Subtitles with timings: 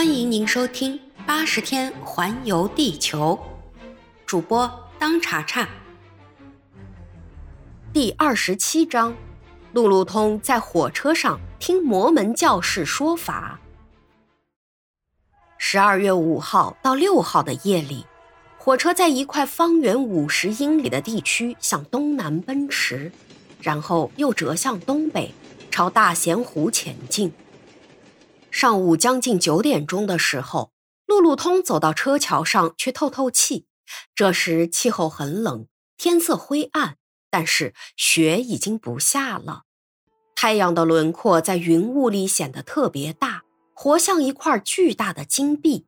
[0.00, 3.38] 欢迎您收听《八十天环游地球》，
[4.24, 5.68] 主播当查查。
[7.92, 9.14] 第二十七章：
[9.74, 13.60] 路路通在火车上听摩门教士说法。
[15.58, 18.06] 十二月五号到六号的夜里，
[18.56, 23.12] 火车在一块方圆五十英里的地区向东南奔驰，
[23.60, 25.34] 然后又折向东北，
[25.70, 27.30] 朝大咸湖前进。
[28.50, 30.72] 上午将近九点钟的时候，
[31.06, 33.66] 路路通走到车桥上去透透气。
[34.14, 36.96] 这时气候很冷，天色灰暗，
[37.30, 39.62] 但是雪已经不下了。
[40.34, 43.42] 太阳的轮廓在云雾里显得特别大，
[43.74, 45.86] 活像一块巨大的金币。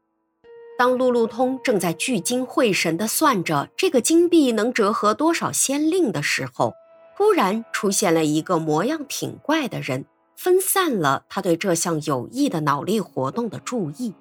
[0.79, 6.75] 当路路通正在聚精会神地算着这个金币能折合多少先令的时候，
[7.17, 10.06] 突然出现了一个模样挺怪的人。
[10.43, 14.13] 分散了他对这项有益的脑力活动的注意。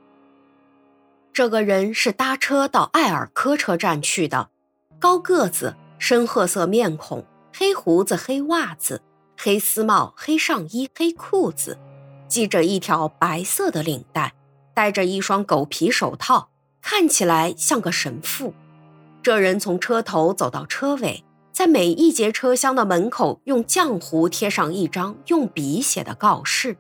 [1.34, 4.52] 这个人是搭车到艾尔科车站去的，
[5.00, 9.02] 高个子，深褐色面孔，黑胡子，黑袜子，
[9.36, 11.80] 黑丝帽，黑上衣，黑裤子，
[12.28, 14.36] 系着一条白色的领带，
[14.76, 16.52] 戴着一双狗皮手套，
[16.84, 18.54] 看起来像个神父。
[19.24, 21.24] 这人从车头走到车尾。
[21.52, 26.78] 在每一节车厢的门口，用浆糊贴上一张用笔写的告示。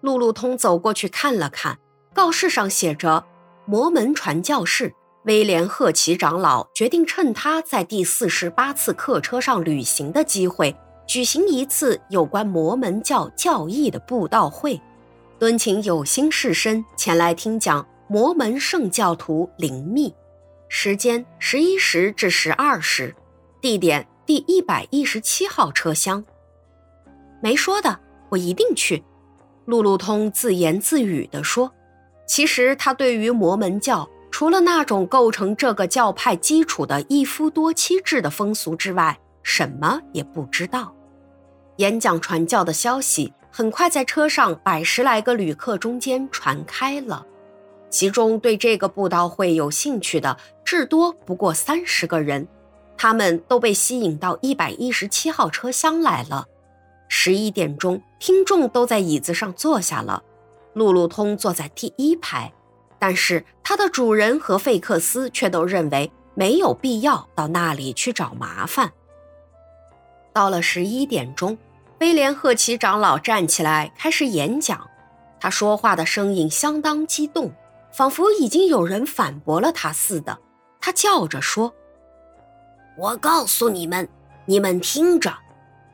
[0.00, 1.78] 路路通走过去看了看，
[2.12, 3.24] 告示上写着
[3.66, 4.92] ：“摩门传教士
[5.24, 10.74] 威廉·赫奇长老决定趁他在第四十八次客车上旅行的机会，
[11.06, 14.80] 举行一次有关摩门教教义的布道会，
[15.38, 20.12] 敦请有心士绅前来听讲摩门圣教徒灵密。
[20.68, 23.14] 时间：十一时至十二时。”
[23.60, 26.24] 地点第一百一十七号车厢。
[27.40, 29.02] 没说的，我一定去。
[29.64, 31.72] 路路通自言自语地说
[32.26, 40.94] ：“其实他对于摩门教，除了那种构成这个教派基础的一夫多妻制的风俗之外，什么也不知道。”
[41.76, 47.26] 演讲传教的消息很快在车上百十来个旅客中间传开了，
[47.90, 52.46] 其中对这个布道会有兴趣的至多不过三十个人。
[52.98, 56.46] 他们都被吸引到一百一十七号车厢来了。
[57.08, 60.22] 十一点钟，听众都在椅子上坐下了。
[60.74, 62.52] 路路通坐在第一排，
[62.98, 68.92] 但是他的主人和费克斯却都认为没有必要到那里去找麻烦。
[70.32, 71.56] 到了十一点钟，
[72.00, 74.86] 威廉·赫奇长老站起来开始演讲。
[75.40, 77.52] 他说话的声音相当激动，
[77.92, 80.36] 仿佛已经有人反驳了他似的。
[80.80, 81.72] 他叫着说。
[82.98, 84.08] 我告诉你们，
[84.44, 85.32] 你们听着，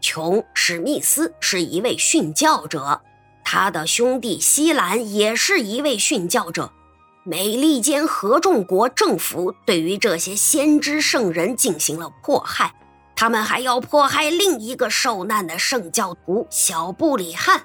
[0.01, 3.03] 琼·史密斯是一位殉教者，
[3.45, 6.73] 他的兄弟西兰也是一位殉教者。
[7.23, 12.75] 美利坚合众国政府对于这些先知圣人进行了迫害，
[13.15, 17.65] 他们还要迫害另一个受难的圣教徒小布里汉。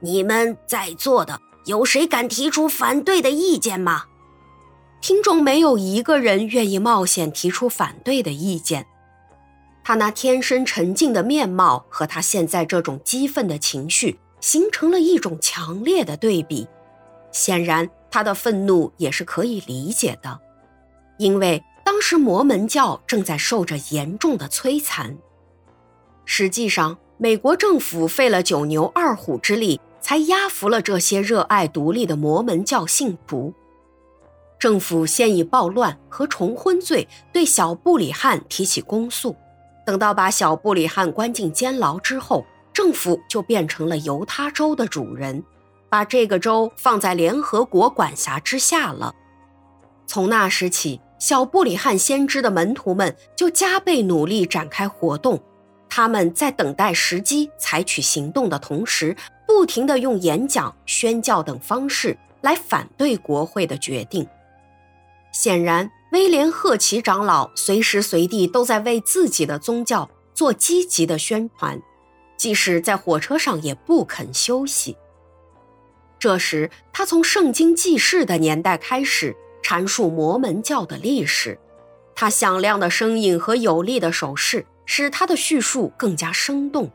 [0.00, 4.06] 你们在座的有谁敢提出反对的意见吗？
[5.04, 8.86] 听众没有一个人愿意冒险提出反对的意见。
[9.84, 16.66] 他那天生沉静的面貌和他现在这种激愤的情绪形成了一种强烈的对比。
[17.32, 20.40] 显然，他的愤怒也是可以理解的，
[21.18, 25.14] 因为当时摩门教正在受着严重的摧残。
[26.24, 33.52] 实际上，美国政府费了九牛二虎之力，才压服了这些热爱独立的摩门教信徒。
[34.64, 39.36] 政府先以暴乱和重婚罪对小布里汉提起公诉，
[39.84, 45.44] 等到把小布里汉关进监牢之后，政府就变成了犹他州的主人，
[45.90, 49.14] 把这个州放在联合国管辖之下了。
[50.06, 55.38] 从那时起，小布里汉先知的门徒们就加倍努力展开活动，
[55.90, 59.14] 他们在等待时机采取行动的同时，
[59.46, 64.26] 不停地用演讲、宣教等方式来反对国会的决定。
[65.34, 71.82] 显然，威廉·赫奇长老随时随地都在为自己的宗教做积极的宣传，
[72.36, 74.96] 即使在火车上也不肯休息。
[76.20, 81.58] 这时，他从圣经记事的年代开始阐述摩门教的历史，
[82.14, 86.88] 他响亮的声音和有力的手势使他的叙述更加生动。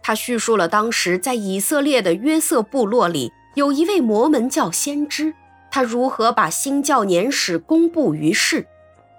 [0.00, 5.34] 他叙述了当时在以色列的约瑟部落里有一位摩门教先知。
[5.74, 8.64] 他如何把新教年史公布于世？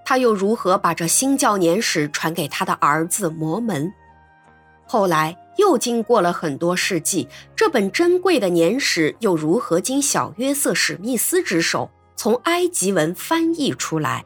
[0.05, 3.91] 他又如何把这新教年史传给他的儿子摩门？
[4.85, 14.23] 后来，又经过了很多世纪，这本珍贵的年史又如何经小约瑟·史密斯之手从埃及文翻译出来？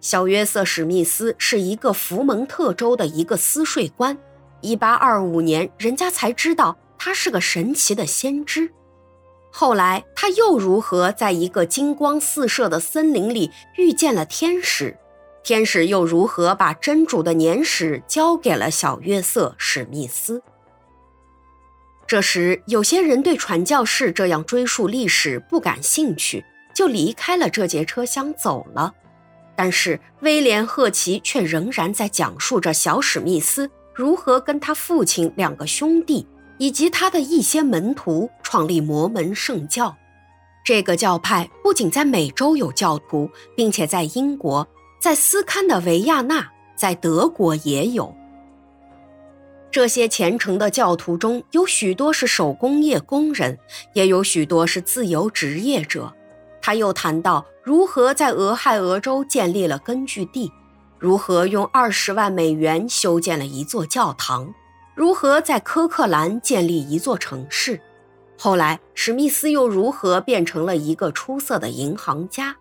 [0.00, 4.18] 小约瑟·史密斯是一个福蒙特州的一个司税官。
[4.62, 8.72] 1825年，人家才知道他是个神奇的先知。
[9.50, 14.96] 后来，他又如何在一个金光四射的森林里遇见了天使？
[15.42, 20.42] 天使又如何把真主的年史交给了小约瑟·史密斯？
[22.06, 28.92] 这时，有些人对传教士这样追溯历史不感兴趣，就离开了这节车厢走了。
[29.56, 36.26] 但是，威廉·赫奇却仍然在讲述着小史密斯如何跟他父亲两个兄弟
[36.58, 39.96] 以及他的一些门徒创立摩门圣教。
[40.64, 44.68] 这个教派不仅在美洲有教徒，并且在英国。
[45.00, 48.12] 在斯堪的维亚纳，在德国也有。
[49.70, 53.56] 这些虔诚的教徒中有许多是手工业工人，
[53.92, 56.12] 也有许多是自由职业者。
[56.60, 60.50] 他又谈到如何在俄亥俄州建立了根据地，
[60.98, 64.52] 如何用二十万美元修建了一座教堂，
[64.98, 67.80] 如何在科克兰建立一座城市。
[68.36, 72.56] 后来，史密斯又如何变成了一个出色的银行家。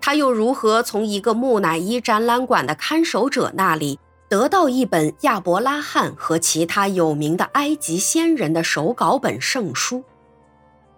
[0.00, 10.02] 他又如何从一个木乃伊展览馆的看守者那里得到一本亚伯拉罕和其他有名的埃及先人的手稿本圣书？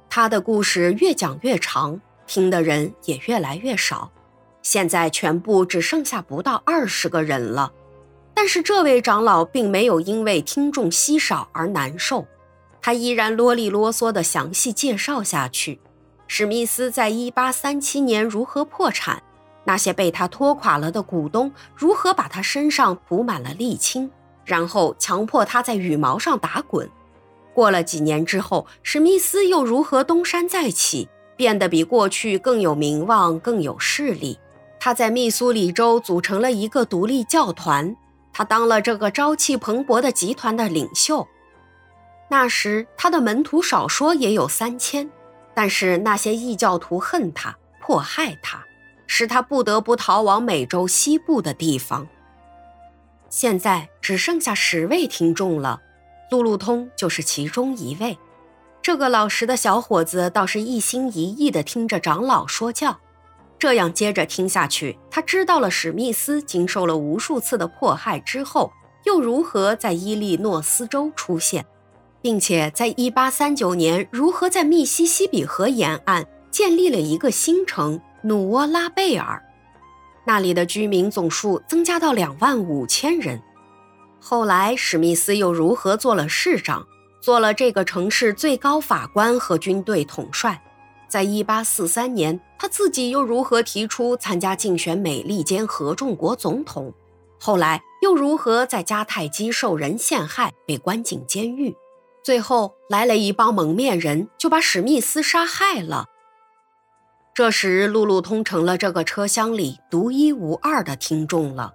[0.09, 4.11] 他的故事越讲越长，听的人也越来越少。
[4.63, 7.75] 现在全部只剩下不到二十个人了。
[8.41, 12.25] 但是这位长老并没有因为听众稀少而难受，
[12.81, 15.81] 他依然啰里啰嗦地详细介绍下去。
[16.29, 19.21] 史密斯在一八三七年如何破产？
[19.65, 24.09] 那些被他拖垮了的股东如何把他身上涂满了沥青，
[24.45, 26.89] 然后强迫他在羽毛上打滚？
[27.53, 34.39] 过了几年之后，史密斯又如何东山再起，变得比过去更有名望、更有势力？
[34.79, 37.97] 他在密苏里州组成了一个独立教团，
[38.39, 41.27] 他当了这个朝气蓬勃的集团的领袖。
[42.31, 45.11] 那时，他的门徒少说也有三千。
[45.55, 48.65] 但是那些异教徒恨他，迫害他，
[49.09, 52.07] 使他不得不逃往美洲西部的地方。
[53.29, 55.83] 现在只剩下十位听众了，
[56.31, 58.17] 路路通就是其中一位。
[58.81, 63.01] 这个老实的小伙子倒是一心一意地听着长老说教。
[63.59, 68.73] 这样接着听下去，他知道了史密斯经受了无数次的迫害之后，
[69.05, 71.67] 又如何在伊利诺斯州出现。
[72.21, 79.41] 并且在1839年，如何在密西西比河沿岸建立了一个新城努沃拉贝尔，
[80.25, 83.41] 那里的居民总数增加到两万五千人。
[84.21, 86.85] 后来，史密斯又如何做了市长，
[87.21, 90.61] 做了这个城市最高法官和军队统帅。
[91.09, 96.93] 在1843年，他自己又如何提出参加竞选美利坚合众国总统？
[97.41, 101.75] 后来又如何在迦太基受人陷害，被关进监狱？
[102.23, 106.07] 最后来了一帮蒙面人，就把史密斯杀害了。
[107.33, 111.73] 这时，路路通成了这个车厢里独一无二的听众了。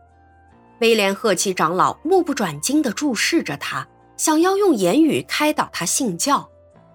[0.82, 3.88] 威廉·赫奇长老目不转睛地注视着他，
[4.18, 6.50] 想要用言语开导他信教，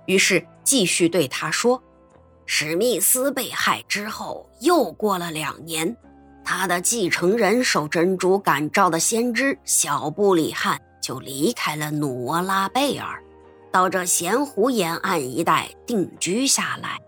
[0.05, 1.82] 于是继续对他说
[2.50, 5.94] ：“史密斯被害之后，又过了两年，
[6.42, 13.23] 他的继承人受真主感召的先知小布里汉就离开了努沃拉贝尔。”
[13.70, 16.99] 到这咸湖沿岸一带定居下来，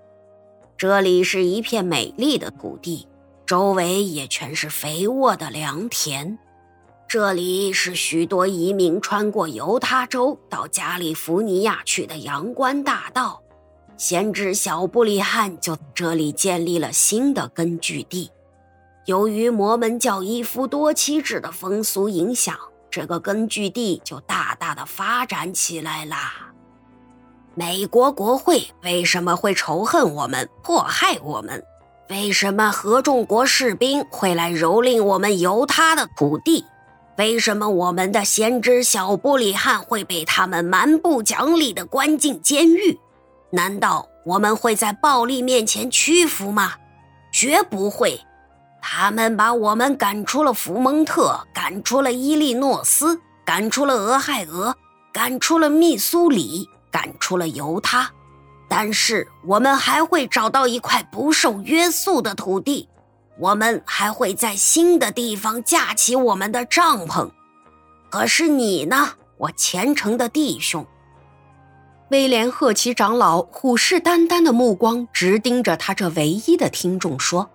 [0.77, 3.09] 这里是一片美丽的土地，
[3.47, 6.39] 周围也全是肥沃的良田。
[7.09, 13.43] 这里是许多移民穿过犹他州到加利福尼亚去的阳关大道。
[14.01, 18.31] 先知小布里汉就这里建立了新的根据地。
[19.05, 22.57] 由于摩门教一夫多妻制的风俗影响，
[22.91, 26.33] 这个根据地就大大的发展起来啦。
[27.55, 31.63] 美国国会为什么会仇恨我们、迫害我们？
[32.09, 36.65] 为什么合众国士兵会来蹂躏我们犹他的土地？
[37.19, 42.99] 为什么我们的先知小布里汉会被他们蛮不讲理的关进监狱？
[43.51, 46.75] 难道我们会在暴力面前屈服吗？
[47.33, 48.21] 绝不会！
[48.83, 54.75] 他们把我们赶出了福蒙特，赶出了伊利诺斯，赶出了俄亥俄，
[55.13, 56.69] 赶出了密苏里。
[56.93, 58.11] 赶出了犹他，
[58.69, 62.89] 但是我们还会找到一块不受约束的土地，
[63.39, 67.31] 我们还会在新的地方架起我们的帐篷。
[68.11, 70.85] 可是你呢，我虔诚的弟兄。
[72.11, 77.49] 威廉赫奇长老虎视眈眈的目光直盯着他这唯一的听众说：“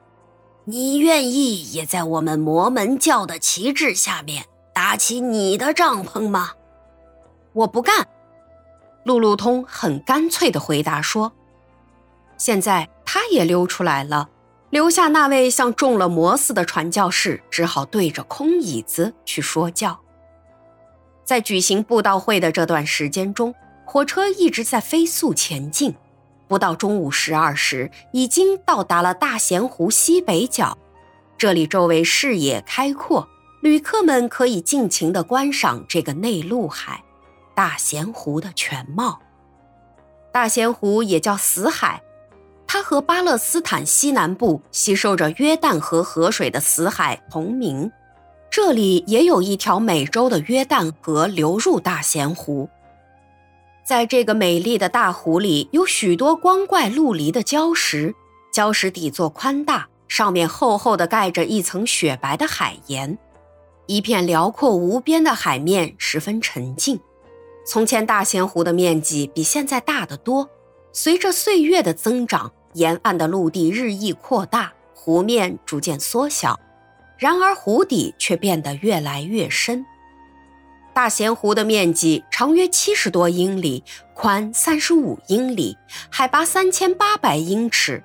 [0.64, 6.52] 你愿意也在我们魔门教的旗帜下面搭起你的帐篷吗？”
[7.52, 8.08] 我不干。
[9.04, 11.34] 路路通很干脆的回答说
[12.40, 14.30] ：“现在他也溜出来了，
[14.70, 20.00] 留下那位像中了魔似的传教士，只好对着空椅子去说教。”
[21.26, 23.54] 在举行布道会的这段时间中。
[23.86, 25.96] 火车一直在飞速前进，
[26.48, 30.78] 不到中午十二时，已经到达了大咸湖西北角。
[31.38, 33.28] 这里周围视野开阔，
[33.62, 37.04] 旅客们可以尽情地观赏这个内陆海——
[37.56, 39.20] 大咸湖的全貌。
[40.32, 42.02] 大咸湖也叫死海，
[42.68, 47.90] 它和巴勒斯坦西南部吸收着约旦河河水的死海同名。
[48.50, 52.70] 这里也有一条美洲的约旦河流入大咸湖。
[53.86, 58.16] 在这个美丽的大湖里，有许多光怪陆离的礁石，
[58.52, 63.16] 礁石底座宽大，上面厚厚的盖着一层雪白的海盐，
[63.86, 67.00] 一片辽阔无边的海面十分沉静。
[67.64, 70.50] 从前大咸湖的面积比现在大得多，
[70.92, 76.60] 随着岁月的增长，沿岸的陆地日益扩大，湖面逐渐缩小，
[77.20, 79.86] 然而湖底却变得越来越深。
[80.96, 83.84] 大咸湖的面积长约七十多英里，
[84.14, 85.78] 宽三十五英里，
[86.10, 88.02] 海拔三千八百英尺。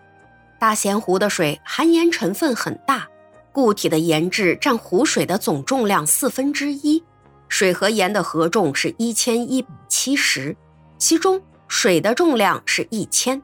[0.58, 3.06] 大咸湖的水含盐成分很大，
[3.52, 7.00] 固体的盐质占湖水的总重量四分之一，
[7.48, 10.56] 水和盐的合重是一千一百七十，
[10.98, 13.40] 其中水的重量是一千，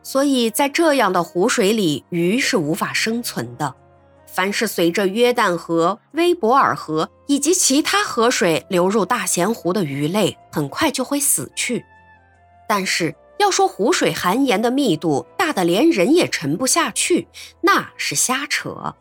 [0.00, 3.74] 所以在这样的湖水里，鱼是无法生存的。
[4.34, 11.84] 凡是随着约旦河、威伯尔河以及其他河水流入大咸湖的鱼类，很快就会死去。
[12.68, 17.28] 但是要说湖水含盐的密度大的连人也沉不下去，
[17.60, 18.94] 那是瞎扯。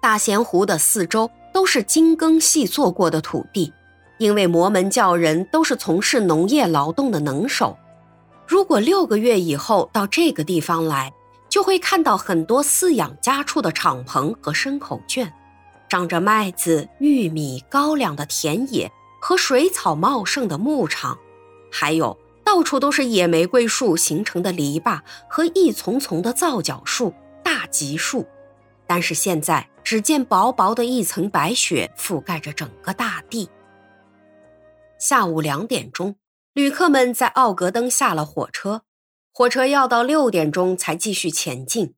[0.00, 3.72] 大咸湖的四周都是精耕细作过的土地，
[4.18, 7.78] 因为摩门教人都是从事农业劳动的能手。
[8.46, 11.12] 如果六个月以后到这个地方来，
[11.54, 15.32] 就会看到很多饲养家畜的敞篷和牲口圈，
[15.88, 18.90] 长着麦子、玉米、高粱的田野
[19.22, 21.16] 和水草茂盛的牧场，
[21.70, 24.98] 还有到处都是野玫瑰树形成的篱笆
[25.30, 28.26] 和一丛丛的皂角树、大棘树。
[28.84, 33.48] 但是现在只见薄薄的一层白雪覆盖着整个大地。
[34.98, 36.16] 下午两点钟，
[36.52, 38.82] 旅客们在奥格登下了火车。
[39.36, 41.94] 火车要到六点钟才继续前进，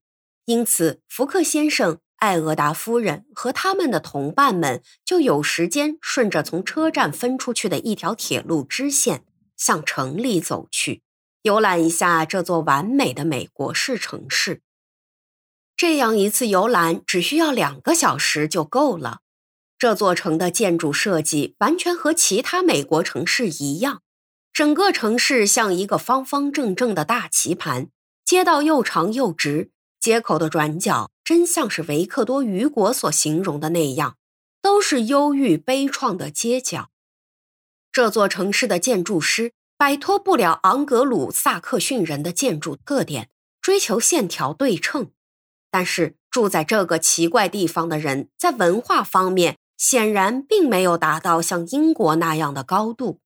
[0.47, 9.23] 因此福克先生、艾俄达夫人和他们的同伴们就有时间顺着从车站分出去的一条铁路支线
[9.55, 11.03] 向城里走去，
[11.43, 14.63] 游览一下这座完美的美国式城市。
[15.77, 19.21] 这样一次游览只需要两个小时就够了。
[19.77, 24.01] 这座城的建筑设计完全和其他美国城市一样。
[24.57, 27.91] 整个城市像一个方方正正的大棋盘，
[28.25, 29.71] 街道又长又直，
[30.01, 34.17] 街口的转角真像是维克多·雨果所形容的那样，
[34.63, 36.89] 都是忧郁悲怆的街角。
[37.93, 43.29] 这座城市的建筑师摆脱不了昂格鲁萨克逊人的建筑特点，
[43.61, 45.11] 追求线条对称。
[45.71, 53.21] 但是住在这个奇怪地方的人，在文化方面显然并没有达到像英国那样的高度。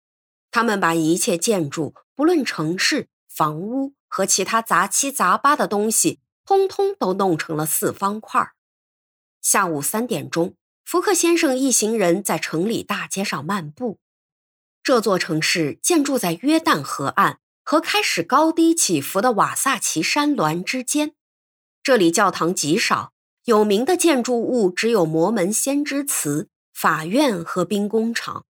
[0.50, 8.52] 他们把一切建筑，不论城市、房屋和其他杂七杂八的东西，通通都弄成了四方块。
[9.40, 10.54] 下午三点钟，
[10.84, 13.98] 福克先生一行人在城里大街上漫步。
[14.82, 21.12] 这座城市建筑在约旦河岸和开始高低起伏的瓦萨奇山峦之间。
[21.82, 23.12] 这里教堂极少，
[23.44, 28.44] 有名的建筑物只有摩门先知祠、法院和兵工厂。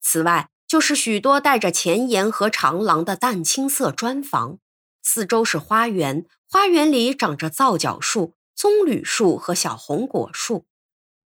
[0.00, 4.60] 此外，就是许多带着前檐和长廊的淡青色砖房，
[5.02, 10.66] 四周是花园，花园里长着皂角树、棕榈树和小红果树。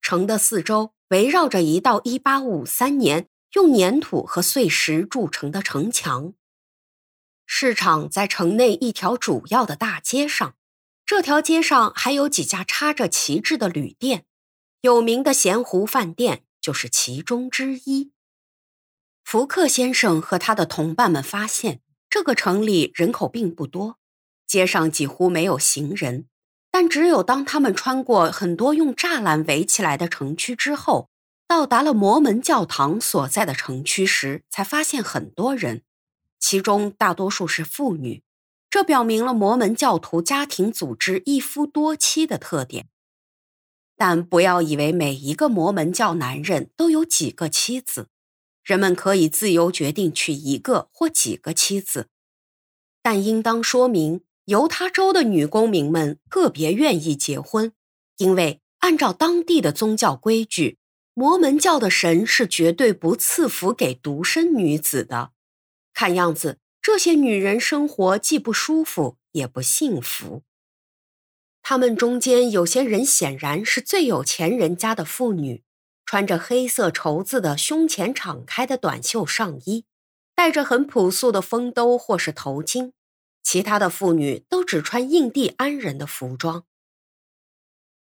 [0.03, 6.35] 城的四周围绕着一道1853年用粘土和碎石筑成的城墙。
[7.47, 10.55] 市场在城内一条主要的大街上，
[11.07, 14.27] 这条街上还有几家插着旗帜的旅店，
[14.83, 18.13] 有名的咸湖饭店就是其中之一。
[19.31, 23.97] 福克先生和他的同伴们发现，这个城里人口并不多，
[24.45, 26.27] 街上几乎没有行人。
[26.73, 31.11] 但只有当他们穿过很多用栅栏围起来的城区之后，
[31.47, 35.83] 到达了摩门教堂所在的城区时，才发现很多人，
[36.41, 38.25] 其中大多数是妇女。
[38.69, 42.89] 这表明了摩门教徒家庭组织一夫多妻的特点。
[43.97, 48.09] 但不要以为每一个摩门教男人都有几个妻子，
[48.63, 52.09] 人们可以自由决定娶一个或几个妻子，
[53.03, 57.73] 但应当说明，犹他州的女公民们特别愿意结婚，
[58.19, 60.79] 因为按照当地的宗教规矩，
[61.15, 65.33] 摩门教的神是绝对不赐福给独身女子的。
[65.93, 66.59] 看样子。
[66.83, 70.45] 这些女人生活既不舒服也不幸福。
[71.61, 75.63] 她们中间有些人显然是最有钱人家的妇女，
[76.11, 79.85] 穿着黑色绸子的胸前敞开的短袖上衣，
[80.35, 82.91] 戴着很朴素的风兜或是头巾。
[83.45, 86.65] 其他的妇女都只穿印第安人的服装。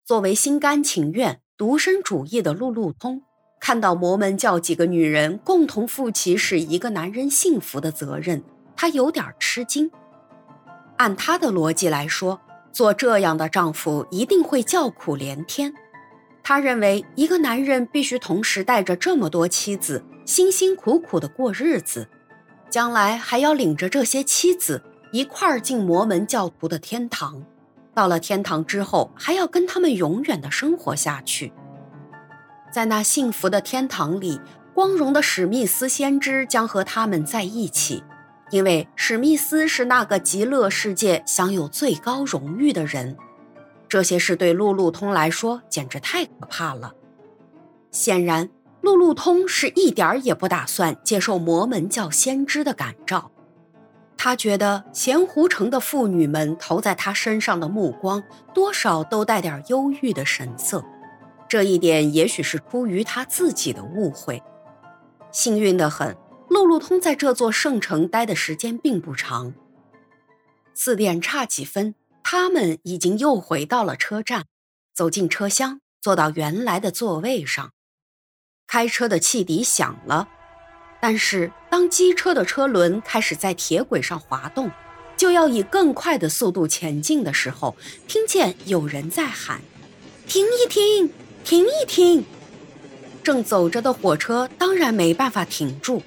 [0.04, 3.24] 作为心甘情愿、独身主义的路路通，
[3.58, 8.44] 看到摩门教几个女人共同负起使一个男人幸福的责任。
[8.76, 9.90] 他有点吃惊。
[10.98, 15.74] 按他的逻辑来说，做这样的丈夫一定会叫苦连天。
[16.48, 22.08] 他认为，一个男人必须同时带着这么多妻子，辛辛苦苦的过日子，
[22.70, 27.42] 将来还要领着这些妻子一块儿进摩门教徒的天堂。
[27.92, 31.52] 到了天堂之后，还要跟他们永远的生活下去。
[32.70, 34.40] 在那幸福的天堂里，
[34.72, 38.04] 光荣的史密斯先知将和他们在一起。
[38.52, 43.16] 因为史密斯是那个极乐世界享有最高荣誉的人，
[43.88, 46.94] 这些事对路路通来说简直太可怕了。
[47.90, 48.50] 显然，
[48.80, 53.30] 路路通是一点儿也不打算接受摩门教先知的感召。
[54.16, 58.22] 他觉得咸湖城的妇女们投在他身上的目光，
[58.54, 60.84] 多少都带点忧郁的神色。
[61.48, 64.42] 这一点也许是出于他自己的误会。
[65.30, 66.16] 幸运的很。
[66.48, 69.52] 路路通在这座圣城待的时间并不长。
[70.74, 71.96] 四点差几分，
[72.28, 74.46] 他们已经又回到了车站，
[74.92, 77.70] 走进车厢，坐到原来的座位上。
[78.66, 80.26] 开车的汽笛响了，
[81.00, 84.72] 但是当机车的车轮开始在铁轨上滑动，
[85.16, 87.76] 就要以更快的速度前进的时候，
[88.08, 89.60] 听见有人在喊
[90.26, 91.08] ：“停一停，
[91.44, 92.24] 停一停！”
[93.22, 96.02] 正走着的火车当然没办法停住。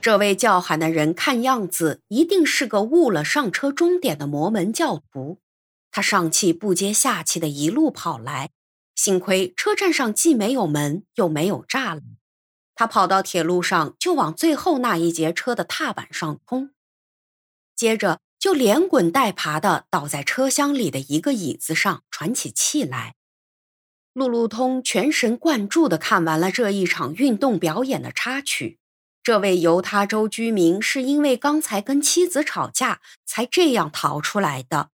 [0.00, 5.40] 这位叫喊的人看样子一定是个误了上车终点的摩门教徒。
[5.94, 8.50] 他上气不接下气的一路跑来，
[8.96, 12.02] 幸亏车站上既没有门又没有栅栏，
[12.74, 16.72] 他跑到铁路上就往最后那一节车的踏板上冲，
[17.76, 23.14] 接着就连滚带爬的倒在车厢里的一个椅子上喘起气来。
[24.12, 28.80] 路路通全神贯注地看完了这一场运动表演的插曲。
[29.22, 34.90] 这位犹他州居民是因为刚才跟妻子吵架才这样逃出来的。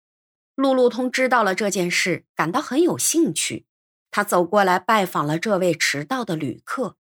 [0.60, 3.66] 路路通知道了这件事，感到很有兴趣。
[4.12, 6.98] 他走过来拜访了这位迟到的旅客。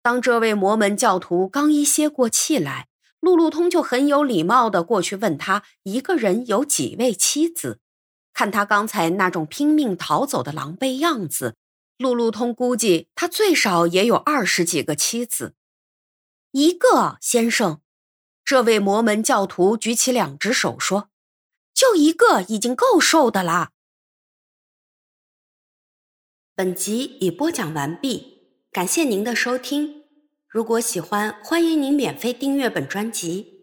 [0.00, 2.88] 当这位摩门教徒刚一歇过气来，
[3.20, 7.80] 路路通就很有礼貌地过去问他一个人有几位妻子。
[8.32, 11.56] 看他刚才那种拼命逃走的狼狈样子，
[11.98, 15.54] 路路通估计他最少也有二十几个妻子。
[16.52, 17.82] 一个先生，
[18.42, 21.10] 这位摩门教徒举起两只手说
[21.76, 23.70] ：“就一个已经够瘦的啦。”
[26.56, 30.04] 本集已播讲完毕，感谢您的收听。
[30.48, 33.55] 如果喜欢，欢迎您免费订阅本专辑。